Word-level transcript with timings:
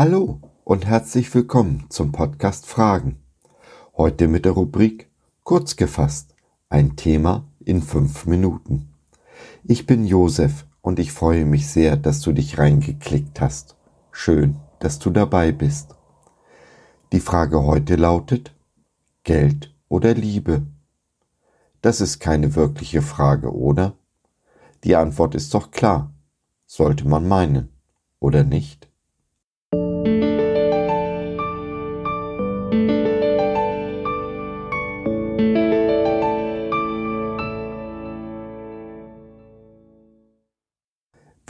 Hallo 0.00 0.38
und 0.62 0.86
herzlich 0.86 1.34
willkommen 1.34 1.86
zum 1.88 2.12
Podcast 2.12 2.66
Fragen. 2.66 3.18
Heute 3.96 4.28
mit 4.28 4.44
der 4.44 4.52
Rubrik 4.52 5.10
Kurz 5.42 5.74
gefasst, 5.74 6.36
ein 6.68 6.94
Thema 6.94 7.48
in 7.64 7.82
fünf 7.82 8.24
Minuten. 8.24 8.94
Ich 9.64 9.86
bin 9.86 10.06
Josef 10.06 10.66
und 10.82 11.00
ich 11.00 11.10
freue 11.10 11.44
mich 11.44 11.66
sehr, 11.66 11.96
dass 11.96 12.20
du 12.20 12.30
dich 12.30 12.58
reingeklickt 12.58 13.40
hast. 13.40 13.74
Schön, 14.12 14.60
dass 14.78 15.00
du 15.00 15.10
dabei 15.10 15.50
bist. 15.50 15.96
Die 17.10 17.18
Frage 17.18 17.64
heute 17.64 17.96
lautet 17.96 18.54
Geld 19.24 19.74
oder 19.88 20.14
Liebe? 20.14 20.62
Das 21.82 22.00
ist 22.00 22.20
keine 22.20 22.54
wirkliche 22.54 23.02
Frage, 23.02 23.52
oder? 23.52 23.94
Die 24.84 24.94
Antwort 24.94 25.34
ist 25.34 25.54
doch 25.54 25.72
klar, 25.72 26.14
sollte 26.66 27.08
man 27.08 27.26
meinen, 27.26 27.70
oder 28.20 28.44
nicht? 28.44 28.87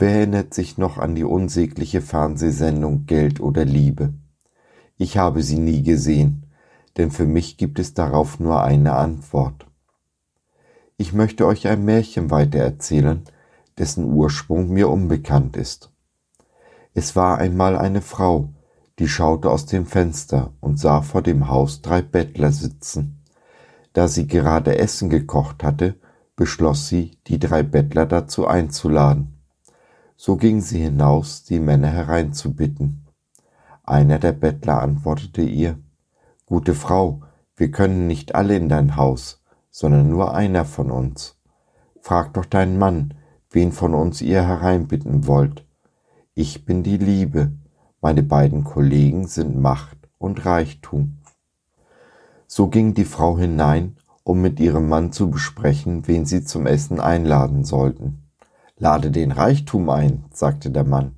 Wer 0.01 0.11
erinnert 0.11 0.53
sich 0.53 0.77
noch 0.77 0.97
an 0.97 1.13
die 1.13 1.25
unsägliche 1.25 1.99
Fernsehsendung 1.99 3.05
Geld 3.05 3.41
oder 3.41 3.65
Liebe? 3.65 4.13
Ich 4.95 5.17
habe 5.17 5.43
sie 5.43 5.59
nie 5.59 5.83
gesehen, 5.83 6.45
denn 6.95 7.11
für 7.11 7.25
mich 7.25 7.57
gibt 7.57 7.79
es 7.79 7.95
darauf 7.95 8.39
nur 8.39 8.63
eine 8.63 8.93
Antwort. 8.93 9.67
Ich 10.95 11.11
möchte 11.11 11.45
euch 11.45 11.67
ein 11.67 11.83
Märchen 11.83 12.31
weitererzählen, 12.31 13.25
dessen 13.77 14.05
Ursprung 14.05 14.69
mir 14.69 14.87
unbekannt 14.87 15.57
ist. 15.57 15.91
Es 16.93 17.17
war 17.17 17.37
einmal 17.37 17.77
eine 17.77 18.01
Frau, 18.01 18.53
die 18.99 19.09
schaute 19.09 19.49
aus 19.49 19.65
dem 19.65 19.85
Fenster 19.85 20.53
und 20.61 20.79
sah 20.79 21.01
vor 21.01 21.23
dem 21.23 21.49
Haus 21.49 21.81
drei 21.81 22.01
Bettler 22.01 22.53
sitzen. 22.53 23.25
Da 23.91 24.07
sie 24.07 24.27
gerade 24.27 24.77
Essen 24.77 25.09
gekocht 25.09 25.61
hatte, 25.61 25.95
beschloss 26.37 26.87
sie, 26.87 27.17
die 27.27 27.37
drei 27.37 27.63
Bettler 27.63 28.05
dazu 28.05 28.47
einzuladen. 28.47 29.38
So 30.21 30.35
ging 30.35 30.59
sie 30.59 30.81
hinaus, 30.81 31.45
die 31.45 31.61
Männer 31.61 31.87
hereinzubitten. 31.87 33.05
Einer 33.83 34.19
der 34.19 34.33
Bettler 34.33 34.81
antwortete 34.81 35.41
ihr, 35.41 35.79
Gute 36.45 36.75
Frau, 36.75 37.21
wir 37.55 37.71
können 37.71 38.05
nicht 38.05 38.35
alle 38.35 38.57
in 38.57 38.67
dein 38.67 38.97
Haus, 38.97 39.41
sondern 39.69 40.09
nur 40.09 40.35
einer 40.35 40.65
von 40.65 40.91
uns. 40.91 41.37
Frag 42.01 42.33
doch 42.33 42.43
deinen 42.43 42.77
Mann, 42.77 43.13
wen 43.49 43.71
von 43.71 43.93
uns 43.93 44.21
ihr 44.21 44.45
hereinbitten 44.45 45.25
wollt. 45.25 45.65
Ich 46.33 46.65
bin 46.65 46.83
die 46.83 46.97
Liebe, 46.97 47.53
meine 48.01 48.21
beiden 48.21 48.65
Kollegen 48.65 49.25
sind 49.25 49.57
Macht 49.57 50.09
und 50.17 50.45
Reichtum. 50.45 51.19
So 52.45 52.67
ging 52.67 52.93
die 52.93 53.05
Frau 53.05 53.37
hinein, 53.37 53.95
um 54.25 54.41
mit 54.41 54.59
ihrem 54.59 54.89
Mann 54.89 55.13
zu 55.13 55.31
besprechen, 55.31 56.09
wen 56.09 56.25
sie 56.25 56.43
zum 56.43 56.67
Essen 56.67 56.99
einladen 56.99 57.63
sollten. 57.63 58.28
Lade 58.79 59.11
den 59.11 59.33
Reichtum 59.33 59.89
ein, 59.89 60.23
sagte 60.31 60.71
der 60.71 60.85
Mann, 60.85 61.15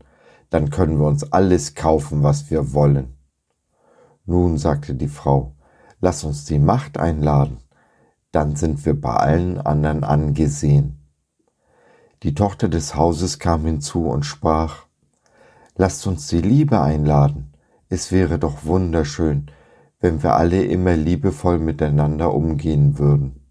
dann 0.50 0.72
können 0.72 1.00
wir 1.00 1.06
uns 1.06 1.32
alles 1.32 1.76
kaufen, 1.76 2.24
was 2.24 2.50
wir 2.50 2.74
wollen. 2.74 3.16
Nun, 4.26 4.58
sagte 4.58 4.96
die 4.96 5.08
Frau, 5.08 5.56
lass 6.00 6.24
uns 6.24 6.44
die 6.46 6.58
Macht 6.58 6.98
einladen, 6.98 7.60
dann 8.32 8.56
sind 8.56 8.84
wir 8.86 9.00
bei 9.00 9.14
allen 9.14 9.60
anderen 9.60 10.04
angesehen. 10.04 11.08
Die 12.24 12.34
Tochter 12.34 12.68
des 12.68 12.96
Hauses 12.96 13.38
kam 13.38 13.66
hinzu 13.66 14.08
und 14.08 14.26
sprach, 14.26 14.86
Lasst 15.76 16.06
uns 16.08 16.28
die 16.28 16.42
Liebe 16.42 16.82
einladen, 16.82 17.54
es 17.90 18.12
wäre 18.12 18.40
doch 18.40 18.66
wunderschön, 18.66 19.52
wenn 20.00 20.24
wir 20.24 20.36
alle 20.36 20.64
immer 20.64 20.96
liebevoll 20.96 21.60
miteinander 21.60 22.34
umgehen 22.34 22.98
würden. 22.98 23.48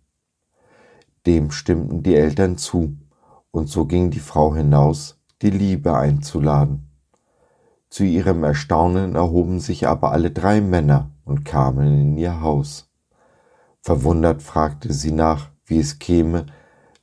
Dem 1.26 1.50
stimmten 1.50 2.02
die 2.02 2.14
Eltern 2.14 2.56
zu, 2.56 2.96
und 3.50 3.68
so 3.68 3.84
ging 3.86 4.10
die 4.10 4.20
Frau 4.20 4.54
hinaus, 4.54 5.20
die 5.42 5.50
Liebe 5.50 5.96
einzuladen. 5.96 6.90
Zu 7.88 8.04
ihrem 8.04 8.44
Erstaunen 8.44 9.16
erhoben 9.16 9.58
sich 9.58 9.88
aber 9.88 10.12
alle 10.12 10.30
drei 10.30 10.60
Männer 10.60 11.10
und 11.24 11.44
kamen 11.44 12.00
in 12.00 12.16
ihr 12.16 12.40
Haus. 12.40 12.88
Verwundert 13.80 14.42
fragte 14.42 14.92
sie 14.92 15.12
nach, 15.12 15.50
wie 15.64 15.78
es 15.78 15.98
käme, 15.98 16.46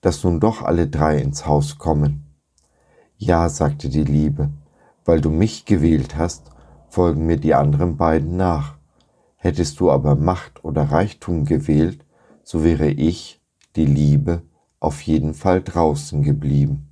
dass 0.02 0.24
nun 0.24 0.40
doch 0.40 0.62
alle 0.62 0.88
drei 0.88 1.18
ins 1.20 1.46
Haus 1.46 1.78
kommen. 1.78 2.26
Ja, 3.18 3.50
sagte 3.50 3.90
die 3.90 4.04
Liebe, 4.04 4.52
weil 5.04 5.22
du 5.22 5.30
mich 5.30 5.66
gewählt 5.66 6.16
hast, 6.16 6.52
folgen 6.88 7.26
mir 7.26 7.38
die 7.38 7.56
anderen 7.56 7.98
beiden 7.98 8.38
nach. 8.38 8.78
Hättest 9.36 9.80
du 9.80 9.92
aber 9.92 10.16
Macht 10.16 10.64
oder 10.64 10.84
Reichtum 10.84 11.46
gewählt, 11.46 12.06
so 12.44 12.64
wäre 12.64 12.90
ich, 12.90 13.42
die 13.76 13.86
Liebe, 13.86 14.44
auf 14.88 15.02
jeden 15.02 15.34
Fall 15.34 15.62
draußen 15.62 16.24
geblieben. 16.24 16.88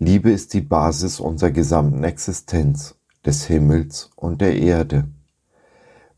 Liebe 0.00 0.32
ist 0.32 0.54
die 0.54 0.60
Basis 0.60 1.20
unserer 1.20 1.52
gesamten 1.52 2.02
Existenz, 2.02 2.96
des 3.24 3.44
Himmels 3.44 4.10
und 4.16 4.40
der 4.40 4.56
Erde. 4.56 5.08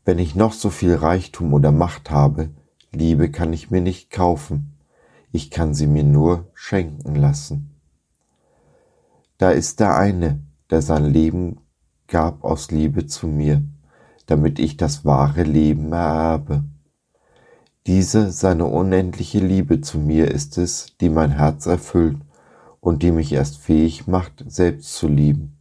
Wenn 0.03 0.17
ich 0.17 0.33
noch 0.33 0.53
so 0.53 0.71
viel 0.71 0.95
Reichtum 0.95 1.53
oder 1.53 1.71
Macht 1.71 2.09
habe, 2.09 2.49
Liebe 2.91 3.29
kann 3.29 3.53
ich 3.53 3.69
mir 3.69 3.81
nicht 3.81 4.09
kaufen, 4.09 4.77
ich 5.31 5.51
kann 5.51 5.75
sie 5.75 5.87
mir 5.87 6.03
nur 6.03 6.47
schenken 6.55 7.13
lassen. 7.13 7.75
Da 9.37 9.51
ist 9.51 9.79
der 9.79 9.95
eine, 9.95 10.39
der 10.71 10.81
sein 10.81 11.05
Leben 11.05 11.59
gab 12.07 12.43
aus 12.43 12.71
Liebe 12.71 13.05
zu 13.05 13.27
mir, 13.27 13.61
damit 14.25 14.57
ich 14.57 14.75
das 14.75 15.05
wahre 15.05 15.43
Leben 15.43 15.91
ererbe. 15.91 16.63
Diese 17.85 18.31
seine 18.31 18.65
unendliche 18.65 19.39
Liebe 19.39 19.81
zu 19.81 19.99
mir 19.99 20.31
ist 20.31 20.57
es, 20.57 20.95
die 21.01 21.09
mein 21.09 21.31
Herz 21.31 21.65
erfüllt 21.65 22.17
und 22.79 23.03
die 23.03 23.11
mich 23.11 23.33
erst 23.33 23.57
fähig 23.57 24.07
macht, 24.07 24.45
selbst 24.47 24.95
zu 24.95 25.09
lieben. 25.09 25.57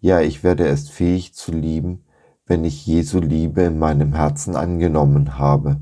Ja, 0.00 0.20
ich 0.20 0.42
werde 0.42 0.66
erst 0.66 0.90
fähig 0.90 1.34
zu 1.34 1.52
lieben, 1.52 2.02
wenn 2.44 2.64
ich 2.64 2.84
Jesu 2.84 3.20
Liebe 3.20 3.62
in 3.62 3.78
meinem 3.78 4.14
Herzen 4.14 4.56
angenommen 4.56 5.38
habe. 5.38 5.80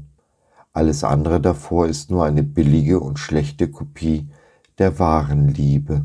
Alles 0.75 1.05
andere 1.05 1.41
davor 1.41 1.87
ist 1.87 2.11
nur 2.11 2.27
eine 2.27 2.43
billige 2.43 3.01
und 3.01 3.19
schlechte 3.19 3.71
Kopie 3.71 4.29
der 4.77 4.99
wahren 4.99 5.49
Liebe. 5.49 6.05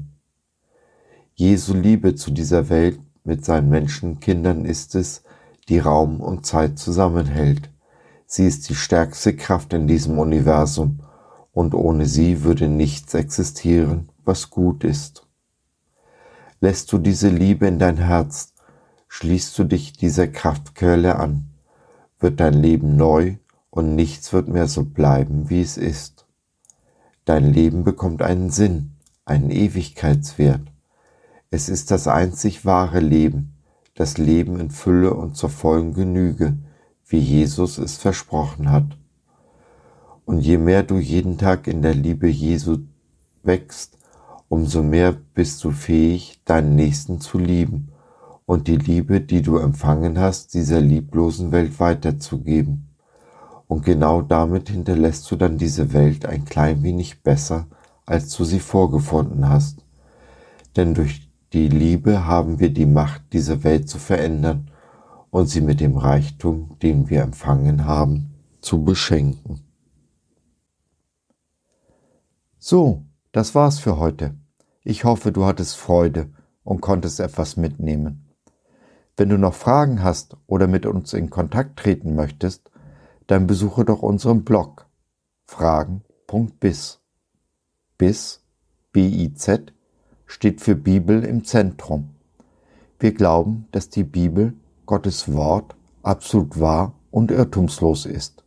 Jesu 1.33 1.73
Liebe 1.73 2.16
zu 2.16 2.31
dieser 2.31 2.69
Welt 2.69 3.01
mit 3.25 3.44
seinen 3.44 3.69
Menschenkindern 3.69 4.63
ist 4.63 4.95
es, 4.95 5.23
die 5.68 5.79
Raum 5.79 6.22
und 6.22 6.45
Zeit 6.45 6.79
zusammenhält 6.79 7.70
Sie 8.34 8.46
ist 8.46 8.69
die 8.69 8.75
stärkste 8.75 9.36
Kraft 9.36 9.74
in 9.74 9.88
diesem 9.88 10.18
Universum 10.18 11.02
und 11.52 11.74
ohne 11.74 12.06
sie 12.06 12.46
würde 12.46 12.69
nichts 12.69 13.14
existieren, 13.14 14.08
was 14.24 14.50
gut 14.50 14.86
ist. 14.86 15.28
Lässt 16.62 16.94
du 16.94 16.97
diese 16.97 17.28
Liebe 17.28 17.68
in 17.68 17.78
dein 17.78 17.97
Herz, 17.97 18.53
schließt 19.09 19.59
du 19.59 19.66
dich 19.66 19.92
dieser 19.92 20.30
Kraftquelle 20.30 21.18
an, 21.18 21.50
wird 22.22 22.40
dein 22.40 22.53
Leben 22.53 22.96
neu 22.96 23.36
und 23.69 23.96
nichts 23.96 24.31
wird 24.31 24.48
mehr 24.48 24.69
so 24.69 24.86
bleiben, 24.86 25.50
wie 25.50 25.62
es 25.62 25.75
ist. 25.75 26.25
Dein 27.25 27.52
Leben 27.52 27.84
bekommt 27.84 28.22
einen 28.22 28.50
Sinn, 28.50 28.94
einen 29.25 29.52
Ewigkeitswert. 29.52 30.72
Es 31.50 31.68
ist 31.68 31.92
das 31.92 32.08
einzig 32.08 32.63
wahre 32.63 33.02
Leben, 33.02 33.58
das 33.94 34.18
Leben 34.18 34.58
in 34.58 34.72
Fülle 34.72 35.16
und 35.16 35.36
zur 35.36 35.50
vollen 35.50 35.94
Genüge, 35.94 36.58
wie 37.11 37.19
Jesus 37.19 37.77
es 37.77 37.97
versprochen 37.97 38.71
hat. 38.71 38.97
Und 40.25 40.39
je 40.39 40.57
mehr 40.57 40.83
du 40.83 40.97
jeden 40.97 41.38
Tag 41.38 41.68
in 41.68 41.81
der 41.81 41.94
Liebe 41.94 42.27
Jesu 42.27 42.80
wächst, 43.44 43.97
umso 44.47 44.81
mehr 44.81 45.12
bist 45.33 45.63
du 45.63 45.71
fähig, 45.71 46.41
deinen 46.45 46.75
Nächsten 46.75 47.19
zu 47.19 47.38
lieben 47.38 47.89
und 48.45 48.68
die 48.68 48.77
Liebe, 48.77 49.19
die 49.19 49.41
du 49.41 49.57
empfangen 49.57 50.19
hast, 50.19 50.53
dieser 50.53 50.80
lieblosen 50.80 51.51
Welt 51.51 51.80
weiterzugeben. 51.80 52.88
Und 53.68 53.86
genau 53.86 54.21
damit 54.21 54.69
hinterlässt 54.69 55.30
du 55.31 55.36
dann 55.36 55.57
diese 55.57 55.94
Welt 55.94 56.25
ein 56.25 56.45
klein 56.45 56.83
wenig 56.83 57.24
besser, 57.24 57.68
als 58.06 58.36
du 58.36 58.44
sie 58.44 58.59
vorgefunden 58.59 59.47
hast. 59.47 59.86
Denn 60.75 60.94
durch 60.94 61.30
die 61.53 61.68
Liebe 61.68 62.25
haben 62.25 62.59
wir 62.59 62.74
die 62.74 62.86
Macht, 62.86 63.21
diese 63.33 63.63
Welt 63.63 63.89
zu 63.89 63.97
verändern 63.97 64.70
und 65.31 65.48
sie 65.48 65.62
mit 65.62 65.80
dem 65.80 65.98
Reichtum, 65.98 66.78
den 66.83 67.10
wir 67.10 67.24
empfangen 67.24 67.86
haben, 67.86 68.36
zu 68.62 68.83
beschenken. 68.83 69.62
So, 72.60 73.06
das 73.31 73.56
war's 73.56 73.80
für 73.80 73.98
heute. 73.98 74.36
Ich 74.83 75.04
hoffe, 75.04 75.31
du 75.31 75.45
hattest 75.45 75.78
Freude 75.78 76.30
und 76.63 76.81
konntest 76.81 77.19
etwas 77.19 77.57
mitnehmen. 77.57 78.28
Wenn 79.18 79.30
du 79.30 79.38
noch 79.38 79.54
Fragen 79.54 80.04
hast 80.04 80.38
oder 80.48 80.68
mit 80.68 80.86
uns 80.86 81.13
in 81.13 81.30
Kontakt 81.30 81.80
treten 81.80 82.16
möchtest, 82.16 82.69
dann 83.27 83.48
besuche 83.48 83.86
doch 83.86 84.01
unseren 84.01 84.44
Blog 84.44 84.88
fragen.biz. 85.45 87.00
Biz, 87.98 88.42
B-I-Z, 88.92 89.74
steht 90.25 90.62
für 90.62 90.75
Bibel 90.75 91.24
im 91.24 91.44
Zentrum. 91.44 92.16
Wir 93.00 93.13
glauben, 93.13 93.68
dass 93.72 93.89
die 93.89 94.04
Bibel, 94.04 94.54
Gottes 94.86 95.31
Wort, 95.33 95.75
absolut 96.04 96.60
wahr 96.60 96.94
und 97.12 97.31
irrtumslos 97.31 98.06
ist. 98.06 98.44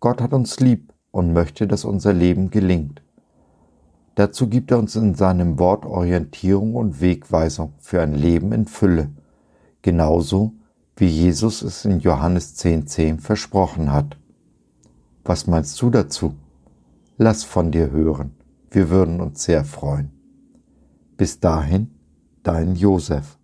Gott 0.00 0.20
hat 0.20 0.32
uns 0.32 0.58
lieb 0.60 0.92
und 1.10 1.32
möchte, 1.32 1.66
dass 1.66 1.84
unser 1.84 2.12
Leben 2.12 2.50
gelingt. 2.50 3.02
Dazu 4.14 4.48
gibt 4.48 4.70
er 4.70 4.78
uns 4.78 4.96
in 4.96 5.14
seinem 5.14 5.58
Wort 5.58 5.86
Orientierung 5.86 6.74
und 6.74 7.00
Wegweisung 7.00 7.74
für 7.78 8.02
ein 8.02 8.14
Leben 8.14 8.52
in 8.52 8.66
Fülle, 8.66 9.10
genauso 9.80 10.52
wie 10.96 11.06
Jesus 11.06 11.62
es 11.62 11.84
in 11.84 12.00
Johannes 12.00 12.56
10.10 12.56 12.86
10 12.86 13.20
versprochen 13.20 13.92
hat. 13.92 14.18
Was 15.24 15.46
meinst 15.46 15.80
du 15.80 15.90
dazu? 15.90 16.34
Lass 17.16 17.44
von 17.44 17.70
dir 17.70 17.90
hören, 17.90 18.32
wir 18.70 18.90
würden 18.90 19.20
uns 19.20 19.44
sehr 19.44 19.64
freuen. 19.64 20.10
Bis 21.16 21.40
dahin, 21.40 21.90
dein 22.42 22.74
Josef. 22.74 23.38